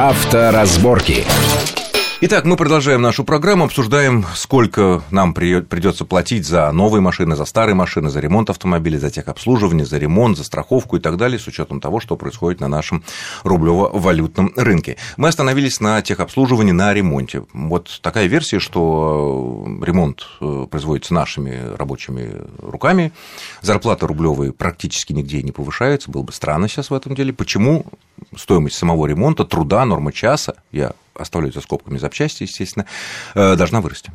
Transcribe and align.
Авторазборки. 0.00 1.26
Итак, 2.20 2.44
мы 2.44 2.56
продолжаем 2.56 3.02
нашу 3.02 3.24
программу, 3.24 3.64
обсуждаем, 3.64 4.24
сколько 4.36 5.02
нам 5.10 5.34
придется 5.34 6.04
платить 6.04 6.46
за 6.46 6.70
новые 6.70 7.00
машины, 7.00 7.34
за 7.34 7.44
старые 7.44 7.74
машины, 7.74 8.08
за 8.08 8.20
ремонт 8.20 8.48
автомобилей, 8.48 8.98
за 8.98 9.10
техобслуживание, 9.10 9.84
за 9.84 9.98
ремонт, 9.98 10.36
за 10.36 10.44
страховку 10.44 10.96
и 10.96 11.00
так 11.00 11.16
далее, 11.16 11.40
с 11.40 11.48
учетом 11.48 11.80
того, 11.80 11.98
что 11.98 12.16
происходит 12.16 12.60
на 12.60 12.68
нашем 12.68 13.02
рублево-валютном 13.42 14.52
рынке. 14.54 14.98
Мы 15.16 15.28
остановились 15.28 15.80
на 15.80 16.00
техобслуживании, 16.00 16.70
на 16.70 16.94
ремонте. 16.94 17.44
Вот 17.52 17.98
такая 18.00 18.26
версия, 18.26 18.60
что 18.60 19.64
ремонт 19.82 20.28
э, 20.40 20.66
производится 20.70 21.12
нашими 21.12 21.74
рабочими 21.76 22.36
руками, 22.58 23.12
зарплата 23.62 24.06
рублевые 24.06 24.52
практически 24.52 25.12
нигде 25.12 25.42
не 25.42 25.50
повышается, 25.50 26.08
было 26.08 26.22
бы 26.22 26.32
странно 26.32 26.68
сейчас 26.68 26.90
в 26.90 26.94
этом 26.94 27.16
деле. 27.16 27.32
Почему 27.32 27.84
стоимость 28.36 28.76
самого 28.76 29.06
ремонта, 29.06 29.44
труда, 29.44 29.84
нормы 29.84 30.12
часа, 30.12 30.54
я 30.72 30.92
оставляю 31.14 31.52
за 31.52 31.60
скобками 31.60 31.98
запчасти, 31.98 32.44
естественно, 32.44 32.86
э, 33.34 33.56
должна 33.56 33.80
вырасти. 33.80 34.12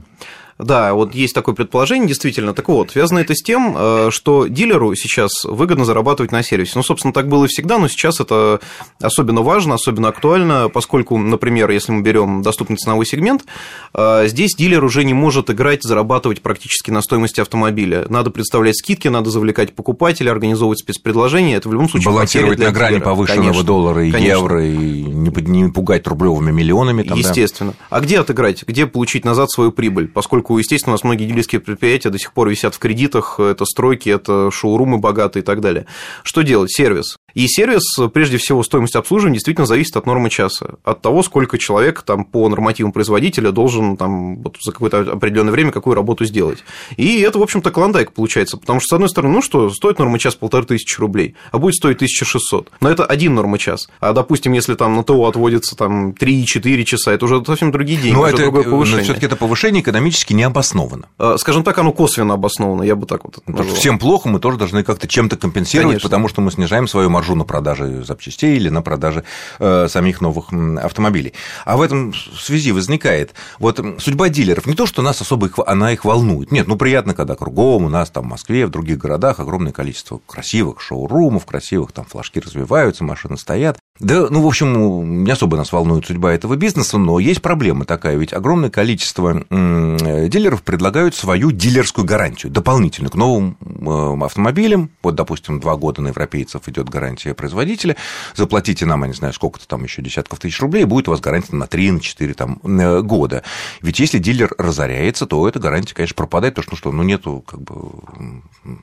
Да, 0.59 0.93
вот 0.93 1.15
есть 1.15 1.33
такое 1.33 1.55
предположение, 1.55 2.07
действительно. 2.07 2.53
Так 2.53 2.67
вот, 2.69 2.91
связано 2.91 3.19
это 3.19 3.33
с 3.35 3.41
тем, 3.41 3.75
э, 3.77 4.09
что 4.11 4.47
дилеру 4.47 4.95
сейчас 4.95 5.43
выгодно 5.43 5.85
зарабатывать 5.85 6.31
на 6.31 6.43
сервисе. 6.43 6.73
Ну, 6.75 6.83
собственно, 6.83 7.13
так 7.13 7.27
было 7.27 7.45
и 7.45 7.47
всегда, 7.47 7.77
но 7.77 7.87
сейчас 7.87 8.19
это 8.19 8.59
особенно 9.01 9.41
важно, 9.41 9.75
особенно 9.75 10.09
актуально, 10.09 10.69
поскольку, 10.69 11.17
например, 11.17 11.69
если 11.71 11.91
мы 11.91 12.01
берем 12.01 12.41
доступный 12.41 12.77
ценовой 12.77 13.05
сегмент, 13.05 13.45
э, 13.93 14.27
здесь 14.27 14.55
дилер 14.55 14.83
уже 14.83 15.03
не 15.03 15.13
может 15.13 15.49
играть, 15.49 15.83
зарабатывать 15.83 16.41
практически 16.41 16.91
на 16.91 17.01
стоимости 17.01 17.41
автомобиля. 17.41 18.05
Надо 18.09 18.29
представлять 18.29 18.77
скидки, 18.77 19.07
надо 19.07 19.29
завлекать 19.29 19.75
покупателя, 19.75 20.31
организовывать 20.31 20.79
спецпредложения. 20.79 21.57
Это 21.57 21.69
в 21.69 21.73
любом 21.73 21.89
случае 21.89 22.11
Балансировать 22.11 22.59
на 22.59 22.71
грани 22.71 22.95
дилера. 22.95 23.05
повышенного 23.05 23.43
конечно, 23.43 23.63
доллара 23.63 24.05
и 24.05 24.11
конечно. 24.11 24.37
евро, 24.37 24.65
и 24.65 25.03
не 25.03 25.69
пугать 25.69 26.07
рублевыми 26.07 26.51
миллионами. 26.51 27.03
Там, 27.03 27.17
Естественно. 27.17 27.71
Да. 27.71 27.97
А 27.97 27.99
где 28.01 28.19
отыграть? 28.19 28.63
Где 28.65 28.85
получить 28.85 29.25
назад 29.25 29.51
свою 29.51 29.71
прибыль? 29.71 30.07
Поскольку 30.07 30.52
поскольку, 30.53 30.59
естественно, 30.59 30.93
у 30.93 30.95
нас 30.95 31.03
многие 31.03 31.25
дилерские 31.25 31.61
предприятия 31.61 32.09
до 32.09 32.19
сих 32.19 32.33
пор 32.33 32.49
висят 32.49 32.75
в 32.75 32.79
кредитах, 32.79 33.39
это 33.39 33.65
стройки, 33.65 34.09
это 34.09 34.51
шоурумы 34.51 34.99
богатые 34.99 35.41
и 35.41 35.45
так 35.45 35.61
далее. 35.61 35.85
Что 36.23 36.43
делать? 36.43 36.71
Сервис. 36.71 37.17
И 37.33 37.47
сервис, 37.47 37.83
прежде 38.13 38.37
всего, 38.37 38.63
стоимость 38.63 38.95
обслуживания 38.95 39.35
действительно 39.35 39.65
зависит 39.65 39.95
от 39.97 40.05
нормы 40.05 40.29
часа, 40.29 40.75
от 40.83 41.01
того, 41.01 41.23
сколько 41.23 41.57
человек 41.57 42.03
там, 42.03 42.25
по 42.25 42.47
нормативам 42.47 42.91
производителя 42.91 43.51
должен 43.51 43.97
там, 43.97 44.37
вот, 44.41 44.57
за 44.61 44.71
какое-то 44.71 44.99
определенное 44.99 45.51
время 45.51 45.71
какую 45.71 45.95
работу 45.95 46.25
сделать. 46.25 46.63
И 46.97 47.21
это, 47.21 47.39
в 47.39 47.43
общем-то, 47.43 47.71
клондайк 47.71 48.11
получается, 48.13 48.57
потому 48.57 48.79
что, 48.79 48.89
с 48.89 48.93
одной 48.93 49.09
стороны, 49.09 49.33
ну 49.35 49.41
что, 49.41 49.69
стоит 49.71 49.99
норма 49.99 50.19
час 50.19 50.35
полторы 50.35 50.65
тысячи 50.65 50.99
рублей, 50.99 51.35
а 51.51 51.57
будет 51.57 51.75
стоить 51.75 51.97
1600. 51.97 52.71
Но 52.81 52.89
это 52.89 53.05
один 53.05 53.33
норма 53.33 53.57
час. 53.57 53.89
А, 53.99 54.13
допустим, 54.13 54.53
если 54.53 54.75
там 54.75 54.95
на 54.95 55.03
ТО 55.03 55.25
отводится 55.25 55.75
там 55.75 56.11
3-4 56.11 56.83
часа, 56.83 57.13
это 57.13 57.25
уже 57.25 57.43
совсем 57.45 57.71
другие 57.71 57.99
деньги, 57.99 58.15
но 58.15 58.27
это, 58.27 58.37
другое 58.37 58.63
повышение. 58.63 58.99
Но 58.99 59.03
все 59.03 59.13
таки 59.15 59.25
это 59.25 59.35
повышение 59.35 59.81
экономически 59.81 60.33
не 60.33 60.43
обосновано. 60.43 61.07
А, 61.17 61.37
скажем 61.37 61.63
так, 61.63 61.77
оно 61.79 61.91
косвенно 61.91 62.35
обосновано, 62.35 62.83
я 62.83 62.95
бы 62.95 63.07
так 63.07 63.23
вот 63.25 63.39
назвал. 63.47 63.75
Всем 63.75 63.97
плохо, 63.97 64.29
мы 64.29 64.39
тоже 64.39 64.57
должны 64.57 64.83
как-то 64.83 65.07
чем-то 65.07 65.37
компенсировать, 65.37 65.93
Конечно. 65.93 66.09
потому 66.09 66.27
что 66.27 66.41
мы 66.41 66.51
снижаем 66.51 66.87
свою 66.87 67.09
маржу 67.09 67.22
маржу 67.23 67.35
на 67.35 67.45
продаже 67.45 68.03
запчастей 68.03 68.57
или 68.57 68.67
на 68.67 68.81
продаже 68.81 69.23
э, 69.59 69.87
самих 69.87 70.19
новых 70.19 70.51
автомобилей. 70.81 71.33
А 71.63 71.77
в 71.77 71.81
этом 71.81 72.13
связи 72.13 72.71
возникает 72.71 73.33
вот 73.59 73.79
судьба 73.99 74.27
дилеров. 74.27 74.65
Не 74.65 74.75
то, 74.75 74.85
что 74.85 75.01
нас 75.01 75.21
особо 75.21 75.47
их, 75.47 75.59
она 75.65 75.93
их 75.93 76.03
волнует. 76.03 76.51
Нет, 76.51 76.67
ну 76.67 76.75
приятно, 76.75 77.13
когда 77.13 77.35
кругом 77.35 77.85
у 77.85 77.89
нас 77.89 78.09
там 78.09 78.25
в 78.25 78.27
Москве, 78.27 78.67
в 78.67 78.71
других 78.71 78.97
городах 78.97 79.39
огромное 79.39 79.71
количество 79.71 80.19
красивых 80.27 80.81
шоурумов, 80.81 81.45
красивых 81.45 81.93
там 81.93 82.03
флажки 82.03 82.41
развиваются, 82.41 83.05
машины 83.05 83.37
стоят. 83.37 83.77
Да, 83.99 84.27
ну, 84.29 84.41
в 84.41 84.47
общем, 84.47 85.23
не 85.23 85.31
особо 85.31 85.55
нас 85.55 85.71
волнует 85.71 86.07
судьба 86.07 86.33
этого 86.33 86.55
бизнеса, 86.55 86.97
но 86.97 87.19
есть 87.19 87.43
проблема 87.43 87.85
такая, 87.85 88.17
ведь 88.17 88.33
огромное 88.33 88.71
количество 88.71 89.45
дилеров 89.49 90.63
предлагают 90.63 91.13
свою 91.13 91.51
дилерскую 91.51 92.03
гарантию, 92.03 92.51
дополнительную 92.51 93.11
к 93.11 93.15
новым 93.15 93.55
э, 93.61 94.25
автомобилям. 94.25 94.89
Вот, 95.03 95.13
допустим, 95.13 95.59
два 95.59 95.75
года 95.75 96.01
на 96.01 96.07
европейцев 96.07 96.67
идет 96.67 96.89
гарантия 96.89 97.12
производителя, 97.35 97.95
заплатите 98.35 98.85
нам, 98.85 99.01
я 99.03 99.07
не 99.07 99.13
знаю, 99.13 99.33
сколько-то 99.33 99.67
там 99.67 99.83
еще 99.83 100.01
десятков 100.01 100.39
тысяч 100.39 100.59
рублей, 100.59 100.85
будет 100.85 101.07
у 101.07 101.11
вас 101.11 101.19
гарантия 101.19 101.55
на 101.55 101.65
3-4 101.65 102.33
там, 102.33 102.59
э, 102.63 103.01
года. 103.01 103.43
Ведь 103.81 103.99
если 103.99 104.17
дилер 104.17 104.53
разоряется, 104.57 105.25
то 105.25 105.47
эта 105.47 105.59
гарантия, 105.59 105.93
конечно, 105.93 106.15
пропадает, 106.15 106.55
потому 106.55 106.77
что, 106.77 106.91
ну, 106.91 106.91
что 106.91 106.91
ну, 106.91 107.03
нету 107.03 107.43
как 107.45 107.61
бы, 107.61 107.91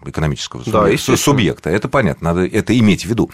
экономического 0.07 0.63
да, 0.67 0.97
субъекта. 0.97 1.71
Это 1.71 1.89
понятно, 1.89 2.33
надо 2.33 2.47
это 2.47 2.79
иметь 2.79 3.05
в 3.05 3.09
виду. 3.09 3.31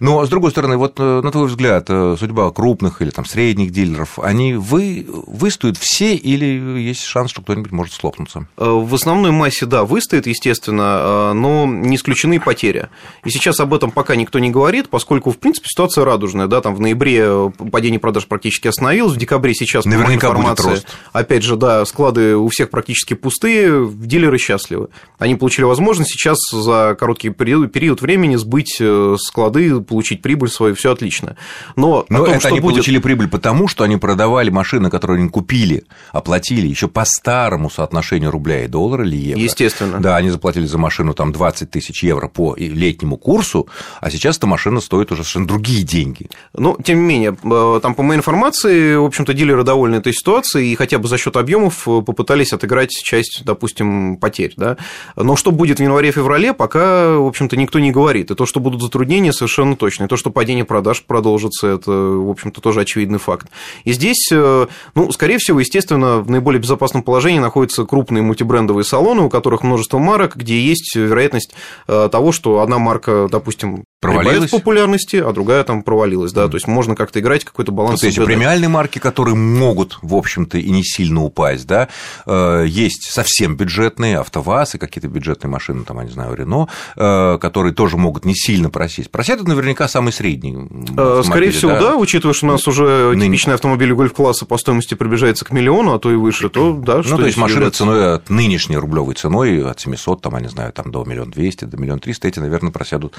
Но, 0.00 0.24
с 0.24 0.28
другой 0.28 0.50
стороны, 0.50 0.76
вот 0.76 0.98
э, 0.98 1.20
на 1.22 1.30
твой 1.30 1.46
взгляд, 1.46 1.86
э, 1.88 2.16
судьба 2.18 2.50
крупных 2.50 3.00
или 3.02 3.10
там 3.10 3.24
средних 3.24 3.70
дилеров, 3.70 4.18
они 4.18 4.54
вы, 4.54 5.06
выстоят 5.08 5.76
все 5.76 6.14
или 6.14 6.80
есть 6.80 7.02
шанс, 7.02 7.30
что 7.30 7.42
кто-нибудь 7.42 7.72
может 7.72 7.94
слопнуться? 7.94 8.46
В 8.56 8.94
основной 8.94 9.30
массе, 9.30 9.66
да, 9.66 9.84
выстоит, 9.84 10.26
естественно, 10.26 11.32
но 11.34 11.66
не 11.66 11.96
исключены 11.96 12.40
потери. 12.40 12.88
И 13.24 13.30
сейчас 13.30 13.60
об 13.60 13.72
этом 13.74 13.90
пока 13.90 14.16
никто 14.16 14.38
не 14.40 14.50
говорит, 14.50 14.88
поскольку, 14.88 15.30
в 15.30 15.38
принципе, 15.38 15.68
ситуация 15.68 16.04
радужная, 16.04 16.46
да, 16.46 16.60
там 16.60 16.74
в 16.74 16.80
ноябре 16.80 17.52
падение 17.70 18.00
продаж 18.00 18.26
практически 18.26 18.68
остановилось, 18.68 19.12
в 19.12 19.16
декабре 19.16 19.54
сейчас, 19.54 19.84
Наверняка 19.84 20.28
информации, 20.28 20.62
будет 20.62 20.72
рост. 20.72 20.86
опять 21.12 21.42
же, 21.42 21.56
да, 21.56 21.84
склады 21.84 22.36
у 22.36 22.48
всех 22.48 22.70
практически 22.70 23.14
пустые, 23.14 23.88
дилеры 23.92 24.38
счастливы. 24.38 24.88
Они 25.18 25.34
получили 25.34 25.64
возможность 25.64 26.10
сейчас 26.10 26.38
за 26.50 26.96
короткий 26.98 27.30
период, 27.30 27.72
период 27.72 28.00
времени 28.00 28.36
сбыть 28.36 28.80
склады, 29.18 29.80
получить 29.80 30.22
прибыль 30.22 30.48
свою, 30.48 30.74
все 30.74 30.92
отлично 30.92 31.10
отлично. 31.10 31.36
Но, 31.76 32.04
Но 32.08 32.24
том, 32.24 32.34
это 32.34 32.48
они 32.48 32.60
будет... 32.60 32.74
получили 32.74 32.98
прибыль 32.98 33.28
потому, 33.28 33.68
что 33.68 33.84
они 33.84 33.96
продавали 33.96 34.50
машины, 34.50 34.90
которые 34.90 35.18
они 35.18 35.28
купили, 35.28 35.84
оплатили 36.12 36.66
еще 36.66 36.88
по 36.88 37.04
старому 37.04 37.70
соотношению 37.70 38.30
рубля 38.30 38.64
и 38.64 38.68
доллара 38.68 39.04
или 39.04 39.16
евро. 39.16 39.42
Естественно. 39.42 39.98
Да, 40.00 40.16
они 40.16 40.30
заплатили 40.30 40.66
за 40.66 40.78
машину 40.78 41.14
там 41.14 41.32
20 41.32 41.70
тысяч 41.70 42.02
евро 42.02 42.28
по 42.28 42.54
летнему 42.56 43.16
курсу, 43.16 43.68
а 44.00 44.10
сейчас 44.10 44.29
эта 44.36 44.46
машина 44.46 44.80
стоит 44.80 45.12
уже 45.12 45.22
совершенно 45.22 45.46
другие 45.46 45.82
деньги. 45.82 46.28
Ну, 46.54 46.76
тем 46.82 47.00
не 47.00 47.04
менее, 47.04 47.36
э, 47.42 47.80
там, 47.82 47.94
по 47.94 48.02
моей 48.02 48.18
информации, 48.18 48.96
в 48.96 49.04
общем-то, 49.04 49.34
дилеры 49.34 49.64
довольны 49.64 49.96
этой 49.96 50.12
ситуацией 50.12 50.72
и 50.72 50.74
хотя 50.74 50.98
бы 50.98 51.08
за 51.08 51.18
счет 51.18 51.36
объемов 51.36 51.86
э, 51.86 52.02
попытались 52.02 52.52
отыграть 52.52 52.90
часть, 52.90 53.42
допустим, 53.44 54.16
потерь. 54.16 54.54
Да? 54.56 54.76
Но 55.16 55.36
что 55.36 55.50
будет 55.50 55.78
в 55.78 55.82
январе-феврале, 55.82 56.52
пока, 56.52 57.16
в 57.16 57.26
общем-то, 57.26 57.56
никто 57.56 57.78
не 57.78 57.90
говорит. 57.90 58.30
И 58.30 58.34
то, 58.34 58.46
что 58.46 58.60
будут 58.60 58.82
затруднения, 58.82 59.32
совершенно 59.32 59.76
точно. 59.76 60.04
И 60.04 60.08
то, 60.08 60.16
что 60.16 60.30
падение 60.30 60.64
продаж 60.64 61.04
продолжится, 61.04 61.66
это, 61.66 61.90
в 61.90 62.30
общем-то, 62.30 62.60
тоже 62.60 62.80
очевидный 62.80 63.18
факт. 63.18 63.48
И 63.84 63.92
здесь, 63.92 64.28
э, 64.32 64.66
ну, 64.94 65.12
скорее 65.12 65.38
всего, 65.38 65.60
естественно, 65.60 66.20
в 66.20 66.30
наиболее 66.30 66.60
безопасном 66.60 67.02
положении 67.02 67.38
находятся 67.38 67.84
крупные 67.84 68.22
мультибрендовые 68.22 68.84
салоны, 68.84 69.22
у 69.22 69.30
которых 69.30 69.62
множество 69.62 69.98
марок, 69.98 70.36
где 70.36 70.60
есть 70.60 70.94
вероятность 70.96 71.54
того, 71.86 72.32
что 72.32 72.60
одна 72.60 72.78
марка, 72.78 73.28
допустим, 73.30 73.84
провалилась 74.00 74.50
в 74.50 74.52
популярности, 74.52 75.16
а 75.16 75.32
другая 75.32 75.62
там 75.62 75.82
провалилась, 75.82 76.32
да, 76.32 76.44
mm. 76.44 76.48
то 76.48 76.56
есть 76.56 76.66
можно 76.66 76.96
как-то 76.96 77.20
играть 77.20 77.44
какой-то 77.44 77.70
баланс. 77.70 78.02
Вот 78.02 78.08
эти 78.08 78.24
премиальные 78.24 78.68
марки, 78.68 78.98
которые 78.98 79.34
могут, 79.34 79.98
в 80.00 80.14
общем-то, 80.14 80.58
и 80.58 80.70
не 80.70 80.82
сильно 80.82 81.22
упасть, 81.22 81.66
да, 81.66 81.88
э, 82.26 82.64
есть 82.66 83.10
совсем 83.10 83.56
бюджетные, 83.56 84.18
АвтоВАЗ 84.18 84.76
и 84.76 84.78
какие-то 84.78 85.08
бюджетные 85.08 85.50
машины, 85.50 85.84
там, 85.84 85.98
я 85.98 86.04
не 86.04 86.10
знаю, 86.10 86.34
Рено, 86.34 86.68
э, 86.96 87.38
которые 87.40 87.74
тоже 87.74 87.98
могут 87.98 88.24
не 88.24 88.34
сильно 88.34 88.70
просесть. 88.70 89.10
Просят 89.10 89.42
наверняка 89.46 89.86
самый 89.86 90.12
средний. 90.12 90.56
Э, 90.96 91.22
скорее 91.24 91.50
всего, 91.50 91.72
да? 91.72 91.80
да, 91.80 91.96
учитывая, 91.96 92.34
что 92.34 92.46
у 92.46 92.50
нас 92.50 92.66
уже 92.66 93.10
Ныне... 93.10 93.26
типичный 93.26 93.54
автомобиль 93.54 93.92
гольф-класса 93.92 94.46
по 94.46 94.56
стоимости 94.56 94.94
приближается 94.94 95.44
к 95.44 95.52
миллиону, 95.52 95.94
а 95.94 95.98
то 95.98 96.10
и 96.10 96.16
выше, 96.16 96.48
то 96.48 96.72
да, 96.72 97.02
Ну, 97.04 97.18
то 97.18 97.26
есть 97.26 97.36
является... 97.36 97.84
ценой 97.84 98.14
от 98.14 98.30
нынешней 98.30 98.78
рублевой 98.78 99.14
ценой, 99.14 99.62
от 99.62 99.78
700, 99.78 100.22
там, 100.22 100.34
я 100.36 100.40
не 100.40 100.48
знаю, 100.48 100.72
там, 100.72 100.90
до 100.90 101.04
миллиона 101.04 101.30
двести, 101.30 101.66
до 101.66 101.76
миллиона 101.76 102.00
триста, 102.00 102.28
эти, 102.28 102.38
наверное, 102.38 102.72
просядут 102.72 103.14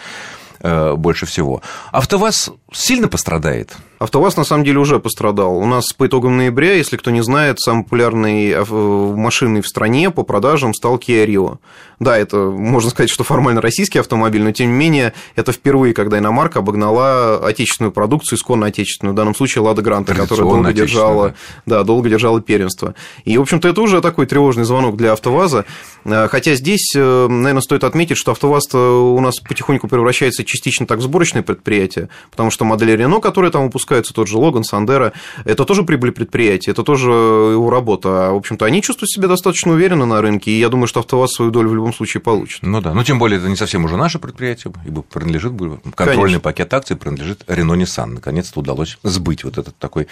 больше 0.63 1.25
всего. 1.25 1.61
АвтоВАЗ 1.91 2.51
сильно 2.71 3.07
пострадает? 3.07 3.75
АвтоВАЗ, 4.01 4.37
на 4.37 4.43
самом 4.43 4.63
деле, 4.63 4.79
уже 4.79 4.99
пострадал. 4.99 5.55
У 5.57 5.65
нас 5.67 5.93
по 5.93 6.07
итогам 6.07 6.35
ноября, 6.35 6.73
если 6.73 6.97
кто 6.97 7.11
не 7.11 7.21
знает, 7.21 7.59
самой 7.59 7.83
популярной 7.83 8.55
машиной 8.65 9.61
в 9.61 9.67
стране 9.67 10.09
по 10.09 10.23
продажам 10.23 10.73
стал 10.73 10.97
Kia 10.97 11.23
Rio. 11.27 11.59
Да, 11.99 12.17
это, 12.17 12.37
можно 12.37 12.89
сказать, 12.89 13.11
что 13.11 13.23
формально 13.23 13.61
российский 13.61 13.99
автомобиль, 13.99 14.41
но, 14.41 14.51
тем 14.53 14.71
не 14.71 14.73
менее, 14.73 15.13
это 15.35 15.51
впервые, 15.51 15.93
когда 15.93 16.17
иномарка 16.17 16.57
обогнала 16.57 17.45
отечественную 17.45 17.91
продукцию, 17.91 18.39
исконно 18.39 18.65
отечественную, 18.65 19.13
в 19.13 19.15
данном 19.15 19.35
случае 19.35 19.61
Лада 19.61 19.83
Гранта, 19.83 20.15
которая 20.15 20.49
долго 20.49 20.73
держала, 20.73 21.35
да, 21.67 21.83
долго 21.83 22.09
держала 22.09 22.41
первенство. 22.41 22.95
И, 23.23 23.37
в 23.37 23.41
общем-то, 23.41 23.67
это 23.67 23.81
уже 23.81 24.01
такой 24.01 24.25
тревожный 24.25 24.63
звонок 24.63 24.97
для 24.97 25.11
АвтоВАЗа. 25.11 25.65
Э, 26.05 26.27
хотя 26.27 26.55
здесь, 26.55 26.91
э, 26.95 27.27
наверное, 27.27 27.61
стоит 27.61 27.83
отметить, 27.83 28.17
что 28.17 28.31
АвтоВАЗ 28.31 28.73
у 28.73 29.19
нас 29.19 29.35
потихоньку 29.37 29.87
превращается 29.87 30.43
частично 30.43 30.87
так 30.87 30.97
в 30.97 31.01
сборочное 31.03 31.43
предприятие, 31.43 32.09
потому 32.31 32.49
что 32.49 32.65
модели 32.65 32.95
Renault, 32.95 33.21
которые 33.21 33.51
там 33.51 33.65
выпускают, 33.65 33.90
выпускаются, 33.91 34.13
тот 34.13 34.27
же 34.27 34.37
Логан, 34.37 34.63
Сандера, 34.63 35.13
это 35.45 35.65
тоже 35.65 35.83
прибыль 35.83 36.11
предприятия, 36.11 36.71
это 36.71 36.83
тоже 36.83 37.11
его 37.11 37.69
работа. 37.69 38.29
А, 38.29 38.31
в 38.31 38.37
общем-то, 38.37 38.65
они 38.65 38.81
чувствуют 38.81 39.11
себя 39.11 39.27
достаточно 39.27 39.73
уверенно 39.73 40.05
на 40.05 40.21
рынке, 40.21 40.51
и 40.51 40.59
я 40.59 40.69
думаю, 40.69 40.87
что 40.87 41.01
АвтоВАЗ 41.01 41.33
свою 41.33 41.51
долю 41.51 41.69
в 41.69 41.75
любом 41.75 41.93
случае 41.93 42.21
получит. 42.21 42.63
Ну 42.63 42.81
да, 42.81 42.93
ну 42.93 43.03
тем 43.03 43.19
более 43.19 43.39
это 43.39 43.49
не 43.49 43.55
совсем 43.55 43.85
уже 43.85 43.97
наше 43.97 44.19
предприятие, 44.19 44.73
ибо 44.85 45.01
принадлежит, 45.01 45.51
контрольный 45.51 46.23
Конечно. 46.23 46.39
пакет 46.39 46.73
акций 46.73 46.95
принадлежит 46.95 47.43
Renault 47.47 47.81
Nissan. 47.81 48.05
Наконец-то 48.05 48.59
удалось 48.59 48.97
сбыть 49.03 49.43
вот 49.43 49.57
этот 49.57 49.77
такой 49.77 50.07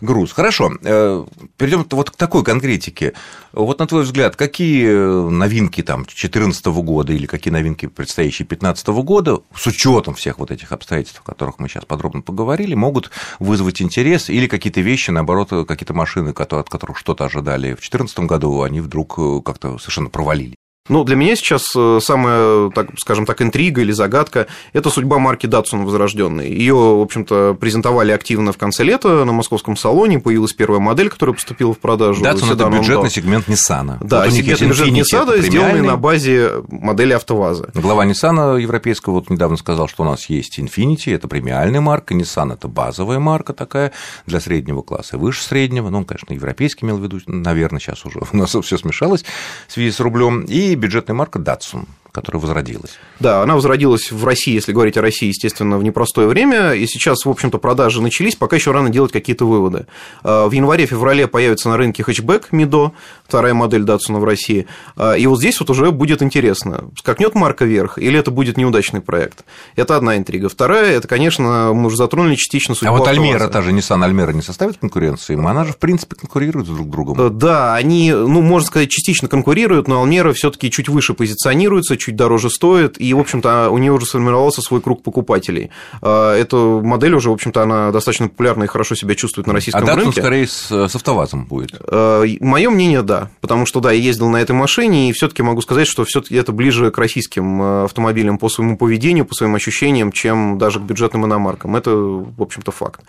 груз. 0.00 0.32
Хорошо, 0.32 0.72
э, 0.82 1.24
перейдем 1.56 1.86
вот 1.90 2.10
к 2.10 2.16
такой 2.16 2.44
конкретике. 2.44 3.14
Вот 3.52 3.78
на 3.78 3.86
твой 3.86 4.02
взгляд, 4.02 4.36
какие 4.36 4.88
новинки 5.30 5.82
там 5.82 6.02
2014 6.02 6.66
года 6.66 7.12
или 7.12 7.26
какие 7.26 7.52
новинки 7.52 7.86
предстоящие 7.86 8.46
2015 8.46 8.88
года, 9.02 9.40
с 9.54 9.66
учетом 9.66 10.14
всех 10.14 10.38
вот 10.38 10.50
этих 10.50 10.72
обстоятельств, 10.72 11.20
о 11.24 11.26
которых 11.26 11.58
мы 11.58 11.68
сейчас 11.68 11.84
подробно 11.84 12.22
поговорили, 12.22 12.74
могут 12.74 13.10
вызвать 13.38 13.82
интерес 13.82 14.28
или 14.30 14.46
какие-то 14.46 14.80
вещи, 14.80 15.10
наоборот, 15.10 15.50
какие-то 15.66 15.94
машины, 15.94 16.30
от 16.30 16.68
которых 16.68 16.98
что-то 16.98 17.24
ожидали 17.24 17.68
в 17.68 17.80
2014 17.80 18.20
году, 18.20 18.62
они 18.62 18.80
вдруг 18.80 19.18
э, 19.18 19.40
как-то 19.44 19.78
совершенно 19.78 20.10
провалились? 20.10 20.59
Ну, 20.90 21.04
для 21.04 21.14
меня 21.14 21.36
сейчас 21.36 21.66
э, 21.76 22.00
самая, 22.02 22.68
так, 22.70 22.88
скажем 22.98 23.24
так, 23.24 23.40
интрига 23.42 23.80
или 23.80 23.92
загадка– 23.92 24.48
это 24.72 24.90
судьба 24.90 25.20
марки 25.20 25.46
Datsun 25.46 25.84
возрожденной. 25.84 26.50
Ее, 26.50 26.74
в 26.74 27.00
общем-то, 27.00 27.56
презентовали 27.60 28.10
активно 28.10 28.52
в 28.52 28.58
конце 28.58 28.82
лета 28.82 29.24
на 29.24 29.30
московском 29.30 29.76
салоне, 29.76 30.18
появилась 30.18 30.52
первая 30.52 30.80
модель, 30.80 31.08
которая 31.08 31.34
поступила 31.34 31.72
в 31.74 31.78
продажу. 31.78 32.24
Datsun– 32.24 32.52
это 32.54 32.68
бюджетный 32.68 33.08
сегмент 33.08 33.46
Nissan. 33.46 33.98
Да, 34.00 34.24
вот 34.24 34.32
сегмент 34.32 34.60
бюджет 34.62 34.88
Nissan, 34.88 35.40
сделанный 35.42 35.82
на 35.82 35.96
базе 35.96 36.50
модели 36.68 37.12
АвтоВАЗа. 37.12 37.70
Глава 37.74 38.04
Nissan 38.04 38.60
европейского 38.60 39.14
вот 39.14 39.30
недавно 39.30 39.58
сказал, 39.58 39.86
что 39.86 40.02
у 40.02 40.06
нас 40.06 40.28
есть 40.28 40.58
Infiniti, 40.58 41.14
это 41.14 41.28
премиальная 41.28 41.80
марка, 41.80 42.14
Nissan– 42.14 42.52
это 42.54 42.66
базовая 42.66 43.20
марка 43.20 43.52
такая 43.52 43.92
для 44.26 44.40
среднего 44.40 44.82
класса, 44.82 45.18
выше 45.18 45.44
среднего, 45.44 45.88
ну, 45.88 45.98
он, 45.98 46.04
конечно, 46.04 46.34
европейский 46.34 46.84
имел 46.84 46.96
в 46.96 47.04
виду, 47.04 47.20
наверное, 47.26 47.78
сейчас 47.78 48.04
уже 48.04 48.20
у 48.32 48.36
нас 48.36 48.50
все 48.50 48.76
смешалось 48.76 49.24
в 49.68 49.72
связи 49.72 49.92
с 49.92 50.00
рублем, 50.00 50.42
и 50.42 50.79
бюджетная 50.80 51.14
марка 51.14 51.38
Datsun 51.38 51.86
которая 52.12 52.40
возродилась. 52.40 52.98
Да, 53.18 53.42
она 53.42 53.54
возродилась 53.54 54.12
в 54.12 54.24
России, 54.24 54.54
если 54.54 54.72
говорить 54.72 54.96
о 54.96 55.02
России, 55.02 55.28
естественно, 55.28 55.78
в 55.78 55.82
непростое 55.82 56.28
время, 56.28 56.72
и 56.72 56.86
сейчас, 56.86 57.24
в 57.24 57.30
общем-то, 57.30 57.58
продажи 57.58 58.00
начались, 58.00 58.36
пока 58.36 58.56
еще 58.56 58.72
рано 58.72 58.90
делать 58.90 59.12
какие-то 59.12 59.44
выводы. 59.44 59.86
А, 60.22 60.48
в 60.48 60.52
январе-феврале 60.52 61.26
появится 61.26 61.68
на 61.68 61.76
рынке 61.76 62.02
хэтчбэк 62.02 62.52
Мидо, 62.52 62.92
вторая 63.26 63.54
модель 63.54 63.82
Datsun 63.82 64.18
в 64.18 64.24
России, 64.24 64.66
а, 64.96 65.14
и 65.14 65.26
вот 65.26 65.38
здесь 65.38 65.58
вот 65.60 65.70
уже 65.70 65.90
будет 65.90 66.22
интересно, 66.22 66.90
скакнет 66.98 67.34
марка 67.34 67.64
вверх, 67.64 67.98
или 67.98 68.18
это 68.18 68.30
будет 68.30 68.56
неудачный 68.56 69.00
проект. 69.00 69.44
Это 69.76 69.96
одна 69.96 70.16
интрига. 70.16 70.48
Вторая, 70.48 70.92
это, 70.92 71.08
конечно, 71.08 71.72
мы 71.74 71.86
уже 71.86 71.96
затронули 71.96 72.36
частично 72.36 72.74
судьбу 72.74 72.94
А 72.94 72.98
вот 72.98 73.08
Альмера, 73.08 73.48
та 73.48 73.62
же 73.62 73.70
Nissan 73.70 74.04
Альмера 74.04 74.32
не 74.32 74.42
составит 74.42 74.78
конкуренции? 74.78 75.34
Она 75.34 75.64
же, 75.64 75.72
в 75.72 75.78
принципе, 75.78 76.14
конкурирует 76.14 76.66
друг 76.66 76.86
с 76.86 76.90
другом. 76.90 77.20
Э, 77.20 77.30
да, 77.30 77.74
они, 77.74 78.12
ну, 78.12 78.40
можно 78.40 78.66
сказать, 78.66 78.90
частично 78.90 79.28
конкурируют, 79.28 79.88
но 79.88 80.02
Альмера 80.02 80.32
все 80.32 80.50
таки 80.50 80.70
чуть 80.70 80.88
выше 80.88 81.14
позиционируется, 81.14 81.96
чуть 82.00 82.16
дороже 82.16 82.50
стоит, 82.50 83.00
и, 83.00 83.14
в 83.14 83.18
общем-то, 83.18 83.70
у 83.70 83.78
нее 83.78 83.92
уже 83.92 84.06
сформировался 84.06 84.62
свой 84.62 84.80
круг 84.80 85.02
покупателей. 85.02 85.70
А, 86.02 86.34
эта 86.34 86.56
модель 86.56 87.14
уже, 87.14 87.30
в 87.30 87.34
общем-то, 87.34 87.62
она 87.62 87.92
достаточно 87.92 88.28
популярна 88.28 88.64
и 88.64 88.66
хорошо 88.66 88.94
себя 88.94 89.14
чувствует 89.14 89.46
на 89.46 89.52
российском 89.52 89.88
а 89.88 89.94
рынке. 89.94 90.20
А 90.20 90.24
скорее 90.24 90.46
с, 90.46 90.70
с 90.70 90.94
автовазом 90.94 91.44
будет? 91.44 91.80
А, 91.80 92.24
Мое 92.40 92.70
мнение, 92.70 93.02
да, 93.02 93.30
потому 93.40 93.66
что, 93.66 93.80
да, 93.80 93.92
я 93.92 94.00
ездил 94.00 94.28
на 94.28 94.38
этой 94.38 94.52
машине, 94.52 95.10
и 95.10 95.12
все 95.12 95.28
таки 95.28 95.42
могу 95.42 95.60
сказать, 95.60 95.86
что 95.86 96.04
все 96.04 96.20
таки 96.20 96.36
это 96.36 96.52
ближе 96.52 96.90
к 96.90 96.98
российским 96.98 97.62
э, 97.62 97.84
автомобилям 97.84 98.38
по 98.38 98.48
своему 98.48 98.76
поведению, 98.76 99.24
по 99.26 99.34
своим 99.34 99.54
ощущениям, 99.54 100.10
чем 100.12 100.58
даже 100.58 100.80
к 100.80 100.82
бюджетным 100.82 101.26
иномаркам. 101.26 101.76
Это, 101.76 101.94
в 101.94 102.40
общем-то, 102.42 102.72
факт. 102.72 103.02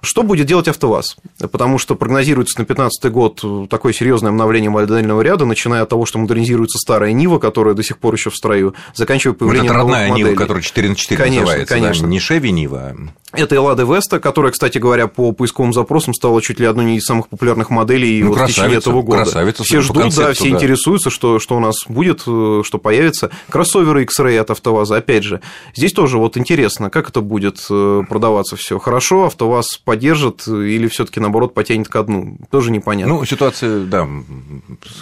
Что 0.00 0.22
будет 0.22 0.46
делать 0.46 0.68
АвтоВАЗ? 0.68 1.16
Потому 1.38 1.78
что 1.78 1.94
прогнозируется 1.94 2.58
на 2.58 2.66
2015 2.66 3.12
год 3.12 3.68
такое 3.68 3.92
серьезное 3.92 4.30
обновление 4.30 4.70
модельного 4.70 5.20
ряда, 5.22 5.44
начиная 5.44 5.82
от 5.82 5.88
того, 5.88 6.06
что 6.06 6.18
модернизируется 6.18 6.78
старая 6.78 7.12
Нива, 7.12 7.38
которая 7.38 7.74
до 7.74 7.82
сих 7.82 7.98
пор 7.98 8.14
еще 8.14 8.30
в 8.32 8.36
строю, 8.36 8.74
заканчивая 8.94 9.34
появлением 9.34 9.74
вот 9.74 9.74
это 9.74 9.78
родная 9.82 10.10
Нива, 10.10 10.34
которая 10.34 10.62
4 10.62 10.88
на 10.88 10.94
4 10.96 11.22
конечно, 11.22 11.40
называется, 11.42 11.74
конечно. 11.74 12.02
Да? 12.02 12.10
не 12.10 12.20
Шеви 12.20 12.52
Нива. 12.52 12.96
Это 13.32 13.54
Эллада 13.54 13.84
Веста, 13.84 14.20
которая, 14.20 14.52
кстати 14.52 14.76
говоря, 14.78 15.06
по 15.06 15.32
поисковым 15.32 15.72
запросам 15.72 16.12
стала 16.12 16.42
чуть 16.42 16.60
ли 16.60 16.66
одной 16.66 16.96
из 16.96 17.04
самых 17.04 17.28
популярных 17.28 17.70
моделей 17.70 18.22
ну, 18.22 18.28
вот 18.28 18.40
в 18.40 18.46
течение 18.46 18.78
этого 18.78 19.00
года. 19.00 19.22
Красавица, 19.22 19.64
все 19.64 19.80
ждут, 19.80 20.02
концепту, 20.02 20.28
да, 20.28 20.34
все 20.34 20.44
да. 20.44 20.50
интересуются, 20.50 21.10
что, 21.10 21.38
что 21.38 21.56
у 21.56 21.60
нас 21.60 21.76
будет, 21.88 22.24
э, 22.26 22.62
что 22.62 22.78
появится. 22.78 23.30
Кроссоверы 23.48 24.02
X-Ray 24.02 24.36
от 24.38 24.50
АвтоВАЗа, 24.50 24.96
опять 24.96 25.24
же. 25.24 25.40
Здесь 25.74 25.92
тоже 25.92 26.18
вот 26.18 26.36
интересно, 26.36 26.90
как 26.90 27.08
это 27.08 27.22
будет 27.22 27.64
э, 27.70 28.02
продаваться 28.08 28.56
все. 28.56 28.78
Хорошо, 28.78 29.24
АвтоВАЗ 29.24 29.78
поддержит 29.82 30.46
или 30.46 30.86
все 30.88 31.06
таки 31.06 31.18
наоборот, 31.18 31.54
потянет 31.54 31.88
ко 31.88 32.02
дну? 32.02 32.36
Тоже 32.50 32.70
непонятно. 32.70 33.14
Ну, 33.14 33.24
ситуация, 33.24 33.84
да. 33.84 34.06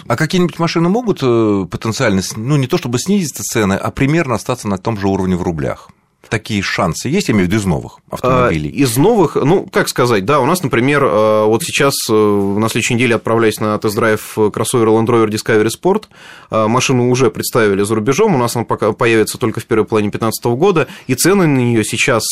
А 0.07 0.15
какие-нибудь 0.15 0.57
машины 0.57 0.87
могут 0.87 1.19
э, 1.21 1.65
потенциально, 1.69 2.21
ну, 2.37 2.55
не 2.55 2.67
то 2.67 2.77
чтобы 2.77 2.97
снизиться 2.97 3.43
цены, 3.43 3.73
а 3.73 3.91
примерно 3.91 4.35
остаться 4.35 4.69
на 4.69 4.77
том 4.77 4.97
же 4.97 5.07
уровне 5.07 5.35
в 5.35 5.43
рублях? 5.43 5.89
Такие 6.31 6.63
шансы 6.63 7.09
есть, 7.09 7.27
я 7.27 7.33
имею 7.33 7.45
в 7.45 7.49
виду 7.49 7.61
из 7.61 7.65
новых 7.65 7.97
автомобилей? 8.09 8.71
А, 8.73 8.75
из 8.75 8.97
новых, 8.97 9.35
ну, 9.35 9.67
как 9.71 9.89
сказать, 9.89 10.25
да, 10.25 10.39
у 10.39 10.45
нас, 10.45 10.63
например, 10.63 11.03
э, 11.03 11.45
вот 11.45 11.61
сейчас 11.63 11.93
э, 12.09 12.13
на 12.13 12.69
следующей 12.69 12.95
неделе 12.95 13.15
отправляюсь 13.15 13.59
на 13.59 13.77
тест-драйв 13.77 14.37
кроссовера 14.51 14.91
Land 14.91 15.07
Rover 15.07 15.27
Discovery 15.27 15.69
Sport, 15.69 16.05
э, 16.49 16.67
машину 16.67 17.11
уже 17.11 17.29
представили 17.29 17.83
за 17.83 17.95
рубежом, 17.95 18.33
у 18.33 18.37
нас 18.37 18.55
она 18.55 18.63
пока 18.63 18.93
появится 18.93 19.37
только 19.37 19.59
в 19.59 19.65
первой 19.65 19.85
половине 19.85 20.09
2015 20.09 20.45
года, 20.57 20.87
и 21.07 21.15
цены 21.15 21.45
на 21.47 21.57
нее 21.57 21.83
сейчас 21.83 22.23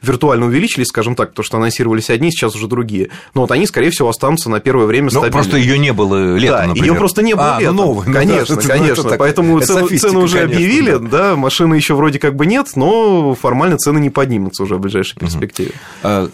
виртуально 0.00 0.46
увеличились, 0.46 0.88
скажем 0.88 1.14
так, 1.14 1.30
потому 1.30 1.44
что 1.44 1.58
анонсировались 1.58 2.08
одни, 2.08 2.30
сейчас 2.30 2.56
уже 2.56 2.66
другие, 2.66 3.10
но 3.34 3.42
вот 3.42 3.50
они, 3.50 3.66
скорее 3.66 3.90
всего, 3.90 4.08
останутся 4.08 4.48
на 4.48 4.60
первое 4.60 4.86
время 4.86 5.10
стабильны. 5.10 5.28
Ну, 5.28 5.32
просто 5.32 5.56
ее 5.58 5.78
не 5.78 5.92
было 5.92 6.36
летом, 6.36 6.58
да, 6.58 6.66
например. 6.68 6.92
ее 6.92 6.98
просто 6.98 7.22
не 7.22 7.34
было 7.34 7.56
а, 7.56 7.60
летом. 7.60 7.76
Ну, 7.76 7.84
новый, 7.84 8.10
конечно, 8.10 8.56
ну, 8.56 8.62
да, 8.62 8.68
конечно, 8.68 9.08
это, 9.08 9.16
поэтому 9.18 9.58
это 9.58 9.66
цену, 9.66 9.88
цену 9.88 10.20
уже 10.22 10.38
конечно, 10.38 10.56
объявили, 10.56 10.92
да. 10.92 10.98
да, 10.98 11.36
машины 11.36 11.74
еще 11.74 11.94
вроде 11.94 12.18
как 12.18 12.36
бы 12.36 12.46
нет, 12.46 12.68
но 12.74 13.33
формально 13.34 13.78
цены 13.78 13.98
не 13.98 14.10
поднимутся 14.10 14.62
уже 14.62 14.76
в 14.76 14.80
ближайшей 14.80 15.18
перспективе. 15.18 15.72
А, 16.02 16.28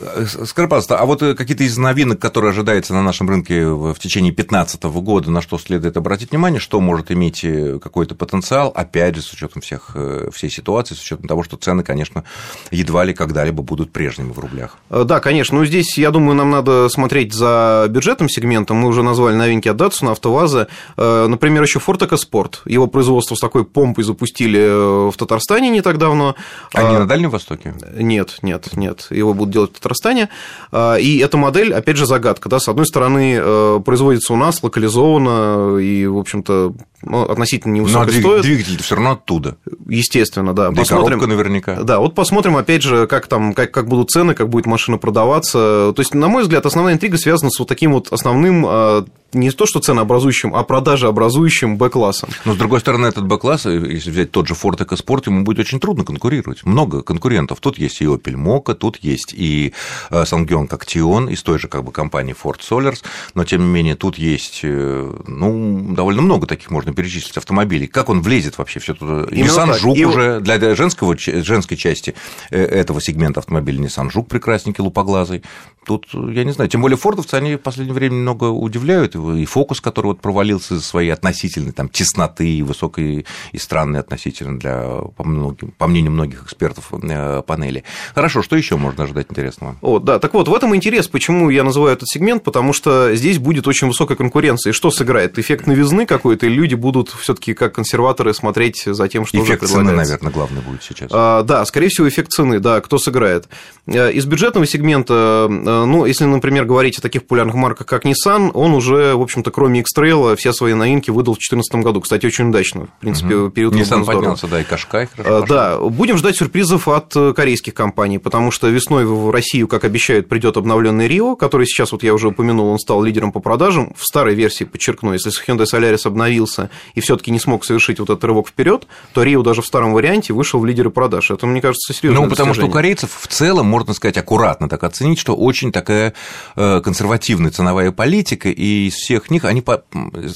скажи, 0.44 0.69
пожалуйста, 0.69 0.99
а 0.99 1.06
вот 1.06 1.20
какие-то 1.20 1.64
из 1.64 1.76
новинок, 1.79 2.19
которые 2.19 2.50
ожидаются 2.50 2.94
на 2.94 3.02
нашем 3.02 3.29
рынке 3.29 3.67
в 3.67 3.94
течение 3.99 4.32
2015 4.32 4.82
года, 4.85 5.31
на 5.31 5.41
что 5.41 5.58
следует 5.58 5.97
обратить 5.97 6.31
внимание, 6.31 6.61
что 6.61 6.81
может 6.81 7.11
иметь 7.11 7.44
э, 7.44 7.79
какой-то 7.82 8.14
потенциал, 8.14 8.73
опять 8.75 9.17
же, 9.17 9.23
с 9.23 9.32
учетом 9.32 9.62
всех, 9.62 9.91
э, 9.94 10.29
всей 10.32 10.50
ситуации, 10.50 10.94
с 10.94 11.00
учетом 11.00 11.29
того, 11.29 11.43
что 11.43 11.56
цены, 11.56 11.82
конечно, 11.82 12.25
едва 12.70 13.05
ли 13.05 13.14
когда-либо 13.14 13.62
будут 13.62 13.93
прежними 13.93 14.32
в 14.32 14.38
рублях. 14.38 14.76
Э, 14.91 15.05
да, 15.05 15.20
конечно. 15.20 15.58
Ну, 15.58 15.64
здесь, 15.64 15.99
я 15.99 16.11
думаю, 16.11 16.35
нам 16.35 16.50
надо 16.50 16.88
смотреть 16.88 17.32
за 17.32 17.87
бюджетным 17.88 18.29
сегментом. 18.29 18.79
Мы 18.79 18.88
уже 18.88 19.03
назвали 19.03 19.35
новинки 19.35 19.69
от 19.69 19.76
Datsun, 19.76 20.11
АвтоВАЗа. 20.11 20.69
Например, 20.96 21.62
еще 21.62 21.79
Ford 21.79 21.99
EcoSport. 21.99 22.58
Его 22.67 22.87
производство 22.87 23.35
с 23.35 23.41
такой 23.41 23.64
помпой 23.64 24.05
запустили 24.05 25.11
в 25.11 25.17
Татарстане 25.17 25.70
не 25.70 25.81
так 25.81 25.99
давно. 25.99 26.35
А 26.75 26.90
не 26.93 26.99
на 26.99 27.07
Дальнем 27.07 27.31
Востоке? 27.31 27.75
Нет, 27.97 28.39
нет, 28.43 28.77
нет. 28.77 29.07
Его 29.11 29.35
будут 29.35 29.53
делать 29.53 29.71
в 29.71 29.75
Татарстане. 29.75 30.29
А, 30.73 30.97
и 30.97 31.19
эта 31.19 31.37
модель, 31.37 31.73
опять 31.73 31.97
же, 31.97 32.06
загадка. 32.06 32.49
Да? 32.49 32.59
С 32.59 32.69
одной 32.69 32.87
стороны, 32.87 33.39
э, 33.41 33.81
производится 33.85 34.32
у 34.32 34.37
нас 34.37 34.63
локализованно 34.63 35.79
и, 35.79 36.06
в 36.06 36.19
общем-то, 36.19 36.75
ну, 37.03 37.23
относительно 37.23 37.73
невысоко 37.73 38.06
Но 38.06 38.20
стоит. 38.20 38.43
двигатель 38.43 38.82
все 38.82 38.94
равно 38.94 39.13
оттуда. 39.13 39.56
Естественно, 39.89 40.55
да. 40.55 40.70
Да 40.70 40.77
посмотрим, 40.77 41.19
наверняка. 41.19 41.82
Да, 41.82 41.99
вот 41.99 42.15
посмотрим, 42.15 42.56
опять 42.56 42.82
же, 42.82 43.06
как 43.06 43.27
там, 43.27 43.55
как, 43.55 43.70
как 43.70 43.89
будут 43.89 44.11
цены, 44.11 44.35
как 44.35 44.49
будет 44.49 44.67
машина 44.67 44.99
продаваться. 44.99 45.93
То 45.94 45.97
есть, 45.99 46.15
на 46.15 46.29
мой 46.29 46.43
взгляд, 46.43 46.67
основная 46.67 46.94
интрига 46.94 47.17
связана 47.17 47.51
с 47.51 47.59
вот 47.59 47.69
таким 47.69 47.93
вот 47.93 48.13
основным 48.13 48.67
а, 48.67 49.05
не 49.32 49.51
то, 49.51 49.67
что 49.67 49.81
ценообразующим, 49.81 50.55
а 50.55 50.63
продажеобразующим 50.63 51.77
Б-классом. 51.77 52.31
Но, 52.44 52.55
с 52.55 52.56
другой 52.56 52.81
стороны, 52.81 53.06
этот 53.06 53.27
Б-класс, 53.27 53.67
если 53.67 54.10
взять 54.10 54.31
тот 54.31 54.49
же 54.49 54.55
Ford 54.55 54.79
EcoSport, 54.79 55.25
ему 55.27 55.44
будет 55.44 55.60
очень 55.60 55.81
трудно 55.81 56.05
конкурировать. 56.05 56.65
Много 56.65 57.03
конкурентов. 57.03 57.60
Тут 57.60 57.79
есть 57.79 58.01
и 58.01 58.05
Opel 58.05 58.34
Mokka, 58.34 58.75
тут 58.75 58.99
есть 58.99 59.32
и 59.34 59.72
Ssangyong 60.10 60.69
Action 60.69 61.31
из 61.31 61.43
той 61.43 61.58
же 61.58 61.69
как 61.69 61.84
бы 61.84 61.93
компании 61.93 62.34
Ford 62.34 62.60
Solars, 62.60 63.03
но, 63.34 63.44
тем 63.44 63.63
не 63.63 63.69
менее, 63.69 63.94
тут 63.94 64.19
есть 64.19 64.60
э, 64.63 65.15
ну, 65.27 65.94
довольно 65.94 66.22
много 66.22 66.46
таких 66.46 66.70
можно 66.70 66.93
перечислить 66.93 67.37
автомобилей. 67.37 67.87
Как 67.87 68.08
он 68.08 68.22
влезет 68.22 68.58
вообще 68.58 68.81
все 68.81 68.94
туда? 68.94 69.25
Nissan 69.25 69.79
Жук 69.79 69.96
и... 69.96 70.05
уже 70.05 70.41
для 70.41 70.75
женского, 70.75 71.17
женской 71.17 71.77
части 71.77 72.15
э, 72.51 72.63
этого 72.63 73.01
сегмента 73.01 73.41
автомобиля 73.41 73.84
Nissan 73.84 74.10
Жук 74.10 74.29
прекрасненький, 74.29 74.82
лупоглазый. 74.82 75.43
Тут, 75.87 76.08
я 76.13 76.44
не 76.44 76.53
знаю, 76.53 76.69
тем 76.69 76.82
более 76.82 76.99
фордовцы, 76.99 77.34
они 77.34 77.55
в 77.55 77.58
последнее 77.58 77.94
время 77.94 78.15
немного 78.15 78.44
удивляют 78.44 79.17
и 79.17 79.44
фокус, 79.46 79.81
который 79.81 80.06
вот 80.06 80.20
провалился 80.20 80.75
из-за 80.75 80.84
своей 80.84 81.10
относительной 81.10 81.72
там, 81.72 81.89
тесноты 81.89 82.49
и 82.49 82.63
высокой 82.63 83.27
и 83.53 83.58
странной 83.58 84.01
относительно 84.01 84.58
для, 84.58 85.01
по, 85.17 85.25
многим, 85.25 85.72
по 85.79 85.87
мнению 85.87 86.13
многих 86.13 86.44
экспертов 86.44 86.93
э, 86.93 87.43
панели. 87.46 87.84
Хорошо, 88.15 88.43
что 88.43 88.56
еще 88.56 88.77
можно 88.77 89.05
ожидать 89.05 89.29
интересного? 89.31 89.77
О, 89.81 89.99
да, 89.99 90.19
так 90.19 90.34
вот, 90.34 90.49
в 90.49 90.55
этом 90.55 90.77
интерес, 90.77 91.08
почему 91.08 91.49
я 91.49 91.65
называю 91.65 91.94
этот 91.94 92.08
сегмент, 92.08 92.44
потому 92.44 92.72
что 92.75 93.15
здесь 93.15 93.39
будет 93.39 93.67
очень 93.67 93.87
высокая 93.87 94.17
конкуренция. 94.17 94.70
И 94.70 94.75
что 94.75 94.91
сыграет? 94.91 95.39
Эффект 95.39 95.67
новизны 95.67 96.05
какой-то, 96.05 96.46
и 96.46 96.51
люди 96.51 96.75
будут 96.75 97.08
все 97.08 97.34
таки 97.34 97.55
как 97.55 97.75
консерваторы 97.75 98.34
смотреть 98.34 98.82
за 98.84 99.08
тем, 99.08 99.25
что 99.25 99.39
Эффект 99.39 99.63
уже 99.63 99.72
цены, 99.72 99.93
наверное, 99.93 100.31
главный 100.31 100.60
будет 100.60 100.82
сейчас. 100.82 101.10
А, 101.13 101.43
да, 101.43 101.65
скорее 101.65 101.89
всего, 101.89 102.06
эффект 102.06 102.31
цены, 102.32 102.60
да, 102.60 102.81
кто 102.82 102.99
сыграет. 102.99 103.49
Э, 103.87 104.13
из 104.13 104.27
бюджетного 104.27 104.67
сегмента, 104.67 105.49
э, 105.49 105.69
ну, 105.86 106.05
если, 106.05 106.24
например, 106.24 106.65
говорить 106.65 106.98
о 106.98 107.03
таких 107.03 107.22
популярных 107.22 107.55
марках, 107.55 107.86
как 107.86 108.05
Nissan, 108.05 108.50
он 108.53 108.72
уже, 108.72 109.15
в 109.15 109.22
общем-то, 109.22 109.50
кроме 109.50 109.81
X-Trail, 109.81 110.36
все 110.36 110.53
свои 110.53 110.74
новинки 110.74 111.10
выдал 111.10 111.34
в 111.34 111.39
2014 111.39 111.74
году. 111.84 112.00
Кстати, 112.00 112.27
очень 112.27 112.48
удачно. 112.48 112.86
В 112.86 113.00
принципе, 113.00 113.36
угу. 113.36 113.50
период 113.50 113.74
Nissan 113.74 114.05
поднялся, 114.05 114.46
да, 114.46 114.60
и 114.60 114.65
Кашкай 114.65 115.08
хорошо 115.15 115.46
Да, 115.46 115.79
будем 115.79 116.17
ждать 116.17 116.36
сюрпризов 116.36 116.89
от 116.89 117.15
э, 117.17 117.32
корейских 117.34 117.74
компаний, 117.74 118.19
потому 118.19 118.50
что 118.50 118.69
весной 118.69 119.05
в 119.05 119.31
Россию, 119.31 119.69
как 119.69 119.84
обещают, 119.84 120.29
придет 120.29 120.56
обновленный 120.56 121.08
Rio, 121.08 121.36
который 121.36 121.67
сейчас, 121.67 121.93
вот 121.93 122.03
я 122.03 122.15
уже 122.15 122.29
упомянул, 122.29 122.69
он 122.69 122.79
стал 122.79 123.03
лидером 123.03 123.32
по 123.32 123.41
продажам. 123.41 123.94
В 123.96 124.05
старой 124.05 124.34
версии, 124.34 124.65
подчеркну, 124.65 125.12
если 125.12 125.31
Hyundai 125.31 125.65
Solaris 125.65 126.06
обновился 126.06 126.70
и 126.94 127.00
все-таки 127.00 127.31
не 127.31 127.39
смог 127.39 127.65
совершить 127.65 127.98
вот 127.98 128.10
этот 128.10 128.24
рывок 128.24 128.48
вперед, 128.48 128.86
то 129.12 129.22
Rio 129.22 129.43
даже 129.43 129.62
в 129.62 129.67
старом 129.67 129.93
варианте 129.93 130.32
вышел 130.32 130.60
в 130.60 130.67
лидеры 130.67 130.91
продаж. 130.91 131.31
Это, 131.31 131.46
мне 131.46 131.60
кажется, 131.60 131.93
серьезно. 131.93 132.22
Ну, 132.22 132.31
потому 132.31 132.55
что 132.55 132.67
у 132.67 132.70
корейцев 132.70 133.10
в 133.20 133.27
целом, 133.27 133.67
можно 133.67 133.93
сказать, 133.93 134.17
аккуратно 134.17 134.69
так 134.69 134.82
оценить, 134.84 135.19
что 135.19 135.34
очень 135.34 135.59
такая 135.69 136.14
э, 136.56 136.81
консервативная 136.82 137.50
ценовая 137.50 137.93
политика, 137.93 138.48
и 138.48 138.88
из 138.88 138.94
всех 138.94 139.31
них 139.31 139.44
они 139.44 139.60
по... 139.60 139.84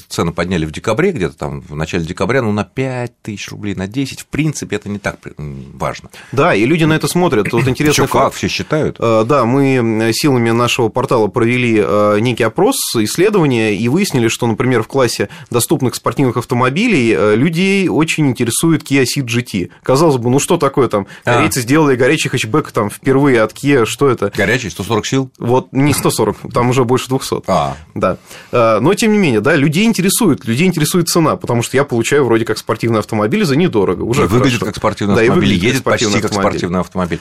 цены 0.07 0.31
подняли 0.31 0.65
в 0.65 0.71
декабре, 0.71 1.11
где-то 1.11 1.37
там 1.37 1.61
в 1.61 1.75
начале 1.75 2.05
декабря, 2.05 2.41
ну, 2.41 2.51
на 2.51 2.63
5 2.63 3.21
тысяч 3.21 3.49
рублей, 3.49 3.75
на 3.75 3.87
10, 3.87 4.21
в 4.21 4.25
принципе, 4.27 4.75
это 4.75 4.89
не 4.89 4.99
так 4.99 5.17
важно. 5.37 6.09
Да, 6.31 6.53
и 6.53 6.65
люди 6.65 6.83
на 6.83 6.93
это 6.93 7.07
смотрят. 7.07 7.51
Вот 7.51 7.67
интересно. 7.67 8.07
как, 8.07 8.33
все 8.33 8.47
считают? 8.47 8.97
Э, 8.99 9.23
да, 9.27 9.45
мы 9.45 10.11
силами 10.13 10.51
нашего 10.51 10.89
портала 10.89 11.27
провели 11.27 11.81
э, 11.83 12.19
некий 12.19 12.43
опрос, 12.43 12.77
исследование, 12.95 13.75
и 13.75 13.87
выяснили, 13.87 14.27
что, 14.27 14.47
например, 14.47 14.83
в 14.83 14.87
классе 14.87 15.29
доступных 15.49 15.95
спортивных 15.95 16.37
автомобилей 16.37 17.13
э, 17.15 17.35
людей 17.35 17.87
очень 17.87 18.27
интересует 18.27 18.83
Kia 18.83 19.03
Ceed 19.03 19.25
GT. 19.25 19.71
Казалось 19.83 20.17
бы, 20.17 20.29
ну 20.29 20.39
что 20.39 20.57
такое 20.57 20.87
там? 20.87 21.07
А. 21.23 21.35
Корейцы 21.35 21.59
а. 21.59 21.61
сделали 21.61 21.95
горячий 21.95 22.29
хэтчбэк 22.29 22.71
там 22.71 22.89
впервые 22.89 23.41
от 23.41 23.53
Kia, 23.53 23.85
что 23.85 24.09
это? 24.09 24.31
Горячий, 24.35 24.69
140 24.69 25.05
сил? 25.15 25.31
Вот, 25.39 25.71
не 25.71 25.93
140, 25.93 26.53
там 26.53 26.69
уже 26.69 26.83
больше 26.83 27.09
200. 27.09 27.43
А. 27.47 27.75
Да. 27.93 28.17
Но, 28.51 28.93
тем 28.93 29.11
не 29.11 29.17
менее, 29.17 29.41
да, 29.41 29.55
людей 29.55 29.85
интересует, 29.85 30.45
людей 30.45 30.67
интересует 30.67 31.07
цена, 31.07 31.35
потому 31.35 31.63
что 31.63 31.77
я 31.77 31.83
получаю 31.83 32.25
вроде 32.25 32.45
как 32.45 32.57
спортивный 32.57 32.99
автомобиль 32.99 33.45
за 33.45 33.55
недорого. 33.55 34.03
Уже 34.03 34.23
и 34.23 34.27
выглядит 34.27 34.59
как 34.59 34.75
спортивный 34.75 35.15
автомобиль, 35.15 35.59
да, 35.59 35.67
едет 35.67 35.83
почти 35.83 36.05
автомобиль. 36.05 36.29
как 36.29 36.33
спортивный 36.33 36.79
автомобиль. 36.79 37.19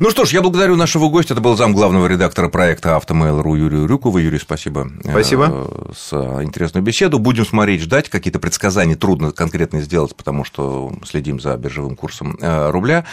Ну 0.00 0.10
что 0.10 0.24
ж, 0.24 0.30
я 0.30 0.42
благодарю 0.42 0.76
нашего 0.76 1.08
гостя, 1.08 1.34
это 1.34 1.40
был 1.40 1.56
зам 1.56 1.72
главного 1.72 2.06
редактора 2.06 2.48
проекта 2.48 2.96
«Автомейл.ру» 2.96 3.54
Юрий 3.54 3.86
Рюкова. 3.86 4.18
Юрий, 4.18 4.38
спасибо. 4.38 4.90
Спасибо. 5.02 5.92
С 5.96 6.12
интересную 6.42 6.82
беседу. 6.82 7.18
Будем 7.18 7.46
смотреть, 7.46 7.82
ждать. 7.82 8.08
Какие-то 8.08 8.38
предсказания 8.38 8.96
трудно 8.96 9.32
конкретно 9.32 9.80
сделать, 9.80 10.14
потому 10.16 10.44
что 10.44 10.92
следим 11.04 11.40
за 11.40 11.56
биржевым 11.56 11.96
курсом 11.96 12.36
э, 12.40 12.70
рубля. 12.70 13.04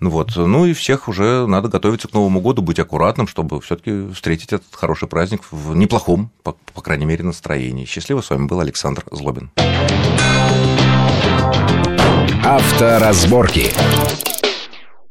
Ну, 0.00 0.10
вот. 0.10 0.36
ну 0.36 0.66
и 0.66 0.72
всех 0.72 1.08
уже 1.08 1.46
надо 1.46 1.68
готовиться 1.68 2.08
к 2.08 2.12
Новому 2.12 2.40
году, 2.40 2.62
быть 2.62 2.78
аккуратным, 2.78 3.26
чтобы 3.26 3.60
все-таки 3.60 4.12
встретить 4.12 4.52
этот 4.52 4.74
хороший 4.74 5.08
праздник 5.08 5.42
в 5.50 5.74
неплохом, 5.74 6.30
по, 6.42 6.56
по 6.74 6.82
крайней 6.82 7.06
мере, 7.06 7.24
настроении. 7.24 7.84
Счастливо. 7.84 8.20
С 8.20 8.30
вами 8.30 8.46
был 8.46 8.60
Александр 8.60 9.04
Злобин. 9.10 9.50
Авторазборки. 12.44 13.72